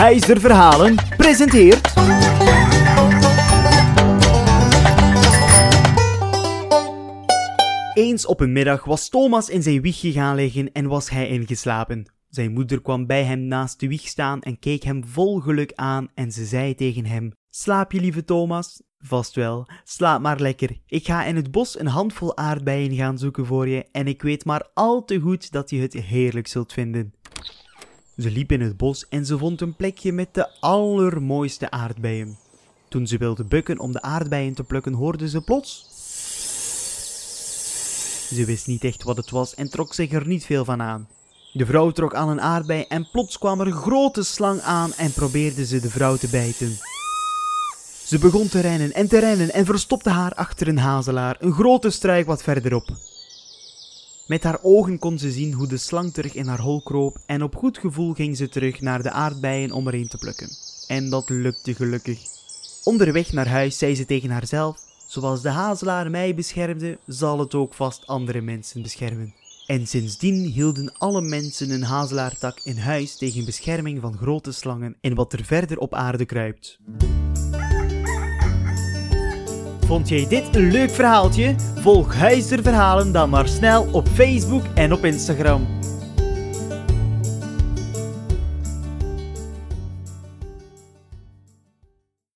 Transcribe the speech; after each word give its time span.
Huizer 0.00 0.40
Verhalen 0.40 0.94
presenteert... 1.16 1.92
Eens 7.94 8.26
op 8.26 8.40
een 8.40 8.52
middag 8.52 8.84
was 8.84 9.08
Thomas 9.08 9.48
in 9.48 9.62
zijn 9.62 9.80
wiegje 9.80 10.12
gaan 10.12 10.34
liggen 10.34 10.72
en 10.72 10.86
was 10.86 11.10
hij 11.10 11.28
ingeslapen. 11.28 12.12
Zijn 12.28 12.52
moeder 12.52 12.82
kwam 12.82 13.06
bij 13.06 13.24
hem 13.24 13.40
naast 13.40 13.80
de 13.80 13.88
wieg 13.88 14.08
staan 14.08 14.40
en 14.40 14.58
keek 14.58 14.82
hem 14.82 15.04
vol 15.06 15.40
geluk 15.40 15.72
aan 15.74 16.08
en 16.14 16.32
ze 16.32 16.44
zei 16.44 16.74
tegen 16.74 17.06
hem: 17.06 17.32
Slaap 17.50 17.92
je, 17.92 18.00
lieve 18.00 18.24
Thomas? 18.24 18.82
Vast 18.98 19.34
wel, 19.34 19.68
slaap 19.84 20.20
maar 20.20 20.40
lekker. 20.40 20.78
Ik 20.86 21.06
ga 21.06 21.24
in 21.24 21.36
het 21.36 21.50
bos 21.50 21.78
een 21.78 21.86
handvol 21.86 22.36
aardbeien 22.36 22.94
gaan 22.94 23.18
zoeken 23.18 23.46
voor 23.46 23.68
je 23.68 23.84
en 23.92 24.06
ik 24.06 24.22
weet 24.22 24.44
maar 24.44 24.68
al 24.74 25.04
te 25.04 25.18
goed 25.18 25.52
dat 25.52 25.70
je 25.70 25.80
het 25.80 25.92
heerlijk 25.92 26.46
zult 26.46 26.72
vinden. 26.72 27.12
Ze 28.18 28.30
liep 28.30 28.52
in 28.52 28.60
het 28.60 28.76
bos 28.76 29.08
en 29.08 29.26
ze 29.26 29.38
vond 29.38 29.60
een 29.60 29.74
plekje 29.74 30.12
met 30.12 30.34
de 30.34 30.48
allermooiste 30.60 31.70
aardbeien. 31.70 32.38
Toen 32.88 33.06
ze 33.06 33.18
wilde 33.18 33.44
bukken 33.44 33.78
om 33.78 33.92
de 33.92 34.02
aardbeien 34.02 34.54
te 34.54 34.64
plukken, 34.64 34.92
hoorde 34.92 35.28
ze 35.28 35.40
plots. 35.40 35.86
Ze 38.34 38.44
wist 38.44 38.66
niet 38.66 38.84
echt 38.84 39.02
wat 39.02 39.16
het 39.16 39.30
was 39.30 39.54
en 39.54 39.70
trok 39.70 39.94
zich 39.94 40.12
er 40.12 40.26
niet 40.26 40.44
veel 40.44 40.64
van 40.64 40.82
aan. 40.82 41.08
De 41.52 41.66
vrouw 41.66 41.90
trok 41.90 42.14
aan 42.14 42.28
een 42.28 42.40
aardbei 42.40 42.84
en 42.88 43.08
plots 43.12 43.38
kwam 43.38 43.60
er 43.60 43.66
een 43.66 43.72
grote 43.72 44.22
slang 44.22 44.60
aan 44.60 44.92
en 44.92 45.12
probeerde 45.12 45.66
ze 45.66 45.80
de 45.80 45.90
vrouw 45.90 46.16
te 46.16 46.28
bijten. 46.28 46.78
Ze 48.04 48.18
begon 48.18 48.48
te 48.48 48.60
rennen 48.60 48.92
en 48.92 49.08
te 49.08 49.18
rennen 49.18 49.52
en 49.52 49.64
verstopte 49.64 50.10
haar 50.10 50.34
achter 50.34 50.68
een 50.68 50.78
hazelaar, 50.78 51.36
een 51.38 51.52
grote 51.52 51.90
struik 51.90 52.26
wat 52.26 52.42
verderop. 52.42 52.88
Met 54.30 54.42
haar 54.42 54.58
ogen 54.62 54.98
kon 54.98 55.18
ze 55.18 55.30
zien 55.30 55.52
hoe 55.52 55.66
de 55.66 55.76
slang 55.76 56.12
terug 56.12 56.34
in 56.34 56.46
haar 56.46 56.60
hol 56.60 56.82
kroop 56.82 57.16
en 57.26 57.42
op 57.42 57.56
goed 57.56 57.78
gevoel 57.78 58.12
ging 58.12 58.36
ze 58.36 58.48
terug 58.48 58.80
naar 58.80 59.02
de 59.02 59.10
aardbeien 59.10 59.72
om 59.72 59.86
er 59.86 59.94
een 59.94 60.08
te 60.08 60.18
plukken. 60.18 60.48
En 60.86 61.10
dat 61.10 61.28
lukte 61.28 61.74
gelukkig. 61.74 62.18
Onderweg 62.84 63.32
naar 63.32 63.48
huis 63.48 63.78
zei 63.78 63.94
ze 63.94 64.04
tegen 64.04 64.30
haarzelf: 64.30 64.78
Zoals 65.06 65.42
de 65.42 65.48
hazelaar 65.48 66.10
mij 66.10 66.34
beschermde, 66.34 66.98
zal 67.06 67.38
het 67.38 67.54
ook 67.54 67.74
vast 67.74 68.06
andere 68.06 68.40
mensen 68.40 68.82
beschermen. 68.82 69.34
En 69.66 69.86
sindsdien 69.86 70.44
hielden 70.44 70.92
alle 70.98 71.20
mensen 71.20 71.70
een 71.70 71.84
hazelaartak 71.84 72.60
in 72.64 72.78
huis 72.78 73.16
tegen 73.16 73.44
bescherming 73.44 74.00
van 74.00 74.16
grote 74.16 74.52
slangen 74.52 74.96
en 75.00 75.14
wat 75.14 75.32
er 75.32 75.44
verder 75.44 75.78
op 75.78 75.94
aarde 75.94 76.24
kruipt. 76.24 76.78
Vond 79.90 80.08
jij 80.08 80.26
dit 80.28 80.56
een 80.56 80.70
leuk 80.70 80.90
verhaaltje? 80.90 81.54
Volg 81.74 82.14
Huizer 82.14 82.62
Verhalen 82.62 83.12
dan 83.12 83.30
maar 83.30 83.48
snel 83.48 83.88
op 83.92 84.08
Facebook 84.08 84.64
en 84.74 84.92
op 84.92 85.04
Instagram. 85.04 85.66